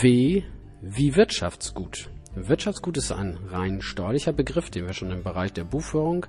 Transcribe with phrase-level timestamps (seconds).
[0.00, 0.42] W
[0.80, 2.08] wie Wirtschaftsgut.
[2.36, 6.26] Wirtschaftsgut ist ein rein steuerlicher Begriff, den wir schon im Bereich der Buchführung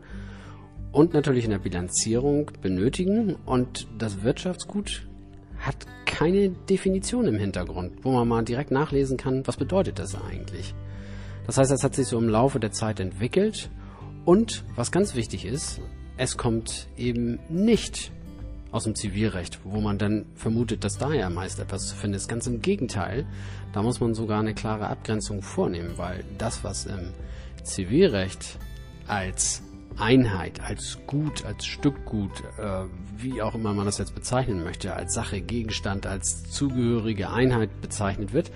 [0.91, 3.35] und natürlich in der Bilanzierung benötigen.
[3.45, 5.07] Und das Wirtschaftsgut
[5.59, 10.73] hat keine Definition im Hintergrund, wo man mal direkt nachlesen kann, was bedeutet das eigentlich.
[11.45, 13.69] Das heißt, es hat sich so im Laufe der Zeit entwickelt
[14.25, 15.79] und was ganz wichtig ist,
[16.17, 18.11] es kommt eben nicht
[18.71, 22.27] aus dem Zivilrecht, wo man dann vermutet, dass da ja meist etwas zu finden ist.
[22.27, 23.25] Ganz im Gegenteil,
[23.73, 27.13] da muss man sogar eine klare Abgrenzung vornehmen, weil das, was im
[27.63, 28.59] Zivilrecht
[29.07, 29.63] als
[29.97, 32.85] Einheit, als Gut, als Stückgut, äh,
[33.17, 38.33] wie auch immer man das jetzt bezeichnen möchte, als Sache, Gegenstand, als zugehörige Einheit bezeichnet
[38.33, 38.51] wird,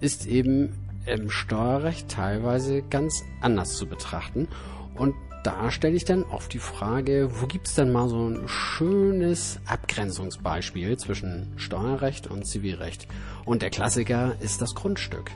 [0.00, 0.72] ist eben
[1.06, 4.48] im Steuerrecht teilweise ganz anders zu betrachten.
[4.94, 8.46] Und da stelle ich dann oft die Frage, wo gibt es denn mal so ein
[8.46, 13.06] schönes Abgrenzungsbeispiel zwischen Steuerrecht und Zivilrecht?
[13.44, 15.30] Und der Klassiker ist das Grundstück.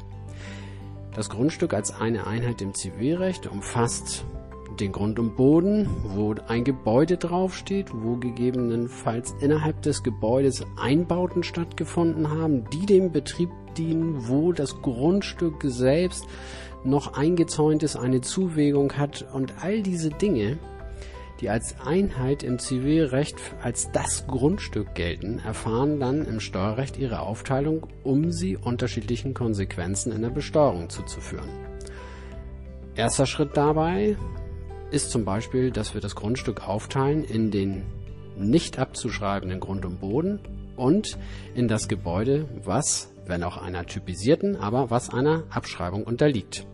[1.14, 4.24] Das Grundstück als eine Einheit im Zivilrecht umfasst
[4.80, 12.30] den Grund und Boden, wo ein Gebäude draufsteht, wo gegebenenfalls innerhalb des Gebäudes Einbauten stattgefunden
[12.30, 16.26] haben, die dem Betrieb dienen, wo das Grundstück selbst
[16.84, 20.58] noch eingezäunt ist, eine Zuwägung hat und all diese Dinge,
[21.40, 27.86] die als Einheit im Zivilrecht als das Grundstück gelten, erfahren dann im Steuerrecht ihre Aufteilung,
[28.02, 31.48] um sie unterschiedlichen Konsequenzen in der Besteuerung zuzuführen.
[32.94, 34.16] Erster Schritt dabei
[34.90, 37.82] ist zum Beispiel, dass wir das Grundstück aufteilen in den
[38.36, 40.38] nicht abzuschreibenden Grund und Boden
[40.76, 41.18] und
[41.54, 46.66] in das Gebäude, was, wenn auch einer typisierten, aber was einer Abschreibung unterliegt.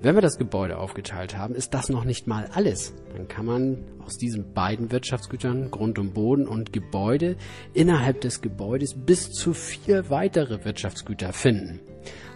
[0.00, 2.94] Wenn wir das Gebäude aufgeteilt haben, ist das noch nicht mal alles.
[3.16, 7.36] Dann kann man aus diesen beiden Wirtschaftsgütern, Grund und Boden und Gebäude,
[7.74, 11.80] innerhalb des Gebäudes bis zu vier weitere Wirtschaftsgüter finden.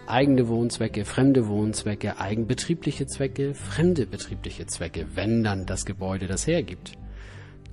[0.07, 6.97] Eigene Wohnzwecke, fremde Wohnzwecke, eigenbetriebliche Zwecke, fremde betriebliche Zwecke, wenn dann das Gebäude das hergibt.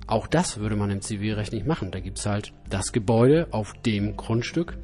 [0.07, 1.91] Auch das würde man im Zivilrecht nicht machen.
[1.91, 4.77] Da gibt's halt das Gebäude auf dem Grundstück,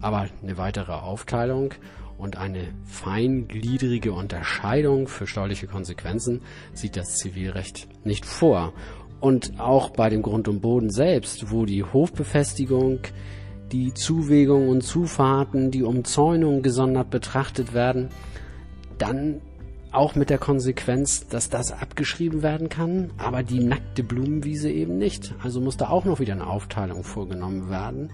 [0.00, 1.74] aber eine weitere Aufteilung
[2.18, 6.42] und eine feingliedrige Unterscheidung für steuerliche Konsequenzen
[6.74, 8.72] sieht das Zivilrecht nicht vor.
[9.20, 13.00] Und auch bei dem Grund und Boden selbst, wo die Hofbefestigung,
[13.72, 18.08] die Zuwägung und Zufahrten, die Umzäunung gesondert betrachtet werden,
[18.98, 19.40] dann
[19.90, 25.34] auch mit der Konsequenz, dass das abgeschrieben werden kann, aber die nackte Blumenwiese eben nicht.
[25.42, 28.10] Also muss da auch noch wieder eine Aufteilung vorgenommen werden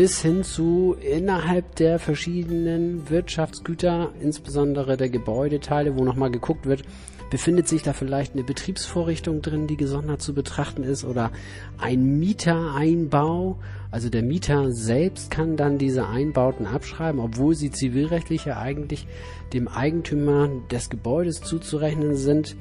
[0.00, 6.84] bis hin zu innerhalb der verschiedenen Wirtschaftsgüter, insbesondere der Gebäudeteile, wo nochmal geguckt wird,
[7.28, 11.30] befindet sich da vielleicht eine Betriebsvorrichtung drin, die gesondert zu betrachten ist oder
[11.76, 13.58] ein Mietereinbau.
[13.90, 19.06] Also der Mieter selbst kann dann diese Einbauten abschreiben, obwohl sie zivilrechtlich ja eigentlich
[19.52, 22.56] dem Eigentümer des Gebäudes zuzurechnen sind.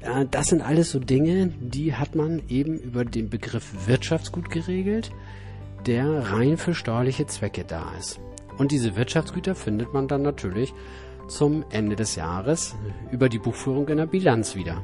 [0.00, 5.12] Äh, das sind alles so Dinge, die hat man eben über den Begriff Wirtschaftsgut geregelt
[5.86, 8.20] der rein für steuerliche Zwecke da ist.
[8.58, 10.74] Und diese Wirtschaftsgüter findet man dann natürlich
[11.28, 12.74] zum Ende des Jahres
[13.10, 14.82] über die Buchführung in der Bilanz wieder.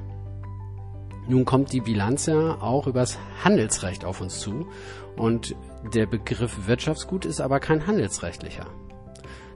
[1.28, 4.68] Nun kommt die Bilanz ja auch übers Handelsrecht auf uns zu
[5.16, 5.56] und
[5.92, 8.66] der Begriff Wirtschaftsgut ist aber kein handelsrechtlicher.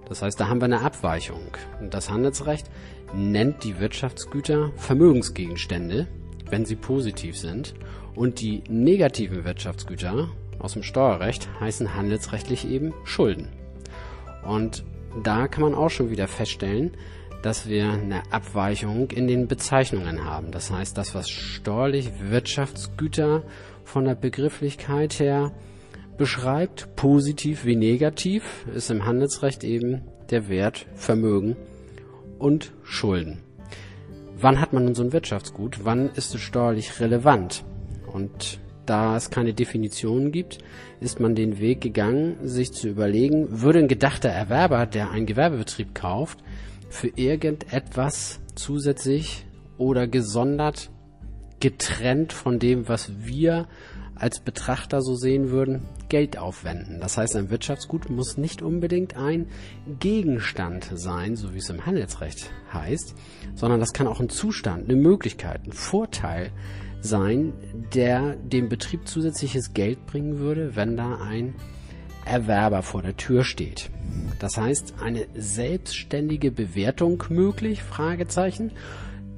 [0.09, 1.57] Das heißt, da haben wir eine Abweichung.
[1.91, 2.69] Das Handelsrecht
[3.15, 6.09] nennt die Wirtschaftsgüter Vermögensgegenstände,
[6.49, 7.75] wenn sie positiv sind,
[8.17, 10.29] und die negativen Wirtschaftsgüter
[10.61, 13.49] aus dem Steuerrecht heißen handelsrechtlich eben Schulden.
[14.43, 14.85] Und
[15.23, 16.93] da kann man auch schon wieder feststellen,
[17.43, 20.51] dass wir eine Abweichung in den Bezeichnungen haben.
[20.51, 23.43] Das heißt, das, was steuerlich Wirtschaftsgüter
[23.85, 25.53] von der Begrifflichkeit her
[26.19, 31.57] beschreibt, positiv wie negativ, ist im Handelsrecht eben der Wert, Vermögen
[32.39, 33.43] und Schulden.
[34.37, 35.85] Wann hat man nun so ein Wirtschaftsgut?
[35.85, 37.65] Wann ist es steuerlich relevant?
[38.13, 38.61] Und
[38.91, 40.59] da es keine Definition gibt,
[40.99, 45.95] ist man den Weg gegangen, sich zu überlegen, würde ein gedachter Erwerber, der einen Gewerbebetrieb
[45.95, 46.41] kauft,
[46.89, 49.47] für irgendetwas zusätzlich
[49.79, 50.91] oder gesondert
[51.61, 53.69] getrennt von dem, was wir
[54.17, 56.99] als Betrachter so sehen würden, Geld aufwenden.
[57.01, 59.47] Das heißt, ein Wirtschaftsgut muss nicht unbedingt ein
[60.01, 63.15] Gegenstand sein, so wie es im Handelsrecht heißt,
[63.55, 66.51] sondern das kann auch ein Zustand, eine Möglichkeit, ein Vorteil
[67.01, 67.53] sein,
[67.95, 71.55] der dem Betrieb zusätzliches Geld bringen würde, wenn da ein
[72.25, 73.91] Erwerber vor der Tür steht.
[74.39, 77.83] Das heißt, eine selbstständige Bewertung möglich?
[77.83, 78.73] Fragezeichen.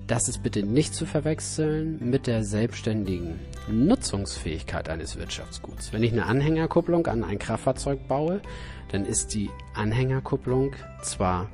[0.07, 3.39] das ist bitte nicht zu verwechseln mit der selbstständigen
[3.71, 5.93] Nutzungsfähigkeit eines Wirtschaftsguts.
[5.93, 8.43] Wenn ich eine Anhängerkupplung an ein Kraftfahrzeug baue,
[8.91, 11.49] dann ist die Anhängerkupplung zwar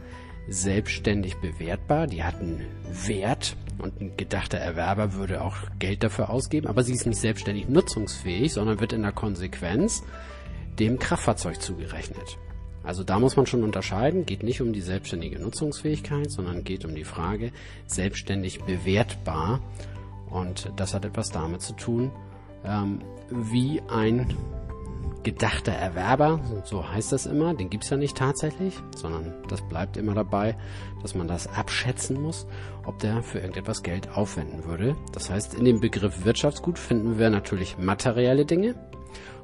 [0.49, 2.64] selbstständig bewertbar, die hat einen
[3.06, 7.69] Wert und ein gedachter Erwerber würde auch Geld dafür ausgeben, aber sie ist nicht selbstständig
[7.69, 10.03] nutzungsfähig, sondern wird in der Konsequenz
[10.79, 12.39] dem Kraftfahrzeug zugerechnet.
[12.85, 16.95] Also da muss man schon unterscheiden, geht nicht um die selbstständige Nutzungsfähigkeit, sondern geht um
[16.95, 17.53] die Frage
[17.87, 19.61] selbstständig bewertbar.
[20.31, 22.11] Und das hat etwas damit zu tun,
[22.65, 24.35] ähm, wie ein
[25.22, 30.14] gedachter Erwerber, so heißt das immer, den gibt's ja nicht tatsächlich, sondern das bleibt immer
[30.14, 30.56] dabei,
[31.02, 32.46] dass man das abschätzen muss,
[32.87, 34.96] ob der für irgendetwas Geld aufwenden würde.
[35.12, 38.75] Das heißt, in dem Begriff Wirtschaftsgut finden wir natürlich materielle Dinge,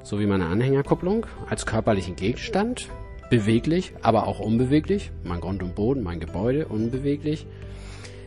[0.02, 2.88] so wie meine Anhängerkupplung als körperlichen Gegenstand,
[3.31, 7.46] beweglich, aber auch unbeweglich, mein Grund und Boden, mein Gebäude, unbeweglich.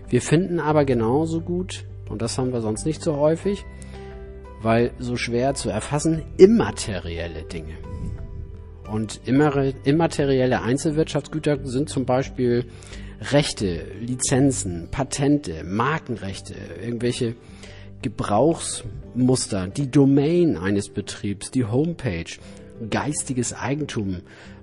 [0.09, 3.65] Wir finden aber genauso gut, und das haben wir sonst nicht so häufig,
[4.61, 7.77] weil so schwer zu erfassen, immaterielle Dinge.
[8.91, 12.65] Und immaterielle Einzelwirtschaftsgüter sind zum Beispiel
[13.19, 17.35] Rechte, Lizenzen, Patente, Markenrechte, irgendwelche
[18.01, 22.25] Gebrauchsmuster, die Domain eines Betriebs, die Homepage,
[22.89, 24.21] geistiges Eigentum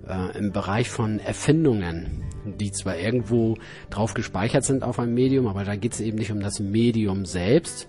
[0.08, 3.56] äh, im Bereich von Erfindungen, die zwar irgendwo
[3.90, 7.26] drauf gespeichert sind auf einem Medium, aber da geht es eben nicht um das Medium
[7.26, 7.88] selbst,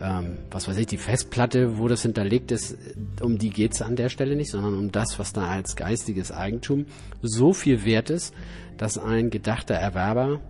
[0.00, 2.76] ähm, was weiß ich, die Festplatte, wo das hinterlegt ist,
[3.20, 6.32] um die geht es an der Stelle nicht, sondern um das, was da als geistiges
[6.32, 6.86] Eigentum
[7.22, 8.34] so viel wert ist,
[8.76, 10.40] dass ein gedachter Erwerber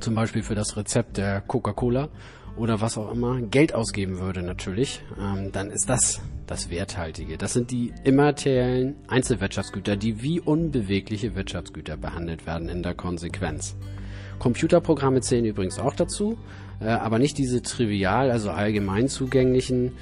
[0.00, 2.08] zum Beispiel für das Rezept der Coca-Cola
[2.56, 7.38] oder was auch immer Geld ausgeben würde natürlich, ähm, dann ist das das Werthaltige.
[7.38, 13.76] Das sind die immateriellen Einzelwirtschaftsgüter, die wie unbewegliche Wirtschaftsgüter behandelt werden in der Konsequenz.
[14.40, 16.36] Computerprogramme zählen übrigens auch dazu,
[16.80, 19.92] äh, aber nicht diese trivial, also allgemein zugänglichen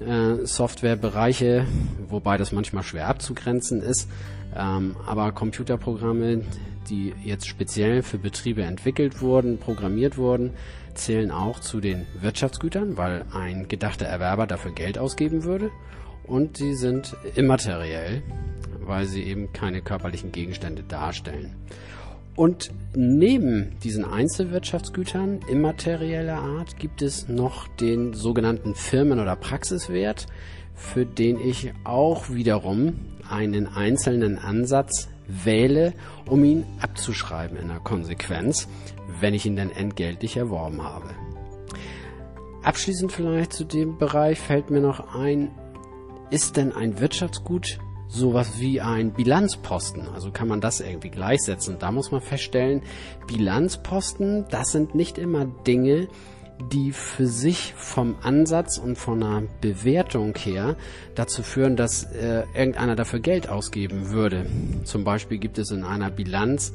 [0.00, 1.66] äh, Softwarebereiche,
[2.08, 4.08] wobei das manchmal schwer abzugrenzen ist.
[4.56, 6.42] Ähm, aber Computerprogramme,
[6.88, 10.52] die jetzt speziell für Betriebe entwickelt wurden, programmiert wurden,
[10.94, 15.70] zählen auch zu den Wirtschaftsgütern, weil ein gedachter Erwerber dafür Geld ausgeben würde.
[16.24, 18.22] Und sie sind immateriell,
[18.80, 21.54] weil sie eben keine körperlichen Gegenstände darstellen.
[22.38, 30.26] Und neben diesen Einzelwirtschaftsgütern immaterieller Art gibt es noch den sogenannten Firmen- oder Praxiswert,
[30.72, 35.94] für den ich auch wiederum einen einzelnen Ansatz wähle,
[36.26, 38.68] um ihn abzuschreiben in der Konsequenz,
[39.18, 41.10] wenn ich ihn dann entgeltlich erworben habe.
[42.62, 45.50] Abschließend vielleicht zu dem Bereich fällt mir noch ein,
[46.30, 50.08] ist denn ein Wirtschaftsgut sowas wie ein Bilanzposten.
[50.08, 51.76] Also kann man das irgendwie gleichsetzen.
[51.78, 52.82] Da muss man feststellen,
[53.26, 56.08] Bilanzposten, das sind nicht immer Dinge,
[56.72, 60.76] die für sich vom Ansatz und von einer Bewertung her
[61.14, 64.46] dazu führen, dass äh, irgendeiner dafür Geld ausgeben würde.
[64.84, 66.72] Zum Beispiel gibt es in einer Bilanz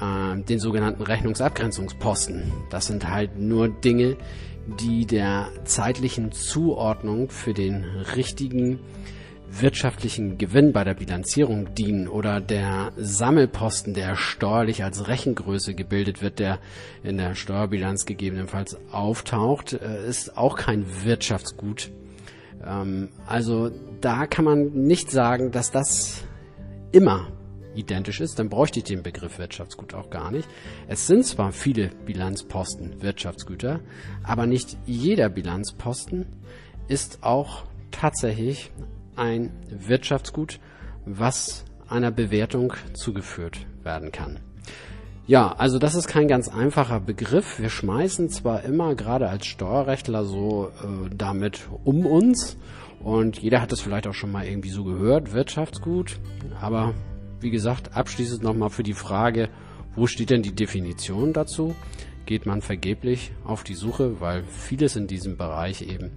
[0.00, 2.52] äh, den sogenannten Rechnungsabgrenzungsposten.
[2.70, 4.16] Das sind halt nur Dinge,
[4.80, 7.84] die der zeitlichen Zuordnung für den
[8.16, 8.80] richtigen
[9.50, 16.38] wirtschaftlichen Gewinn bei der Bilanzierung dienen oder der Sammelposten, der steuerlich als Rechengröße gebildet wird,
[16.38, 16.58] der
[17.02, 21.90] in der Steuerbilanz gegebenenfalls auftaucht, äh, ist auch kein Wirtschaftsgut.
[22.64, 23.70] Ähm, also
[24.00, 26.24] da kann man nicht sagen, dass das
[26.92, 27.28] immer
[27.74, 30.48] identisch ist, dann bräuchte ich den Begriff Wirtschaftsgut auch gar nicht.
[30.88, 33.80] Es sind zwar viele Bilanzposten Wirtschaftsgüter,
[34.22, 36.26] aber nicht jeder Bilanzposten
[36.88, 38.70] ist auch tatsächlich
[39.16, 40.60] ein Wirtschaftsgut,
[41.04, 44.40] was einer Bewertung zugeführt werden kann.
[45.26, 47.58] Ja, also das ist kein ganz einfacher Begriff.
[47.58, 52.56] Wir schmeißen zwar immer gerade als Steuerrechtler so äh, damit um uns
[53.00, 56.18] und jeder hat es vielleicht auch schon mal irgendwie so gehört, Wirtschaftsgut,
[56.60, 56.94] aber
[57.40, 59.48] wie gesagt, abschließend nochmal für die Frage,
[59.94, 61.74] wo steht denn die Definition dazu?
[62.24, 66.12] Geht man vergeblich auf die Suche, weil vieles in diesem Bereich eben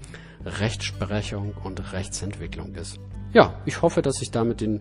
[0.45, 2.99] Rechtsprechung und Rechtsentwicklung ist.
[3.33, 4.79] Ja, ich hoffe, dass ich damit den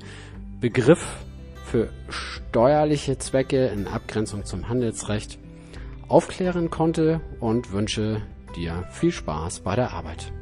[0.60, 1.04] Begriff
[1.64, 5.38] für steuerliche Zwecke in Abgrenzung zum Handelsrecht
[6.08, 8.22] aufklären konnte und wünsche
[8.56, 10.32] dir viel Spaß bei der Arbeit.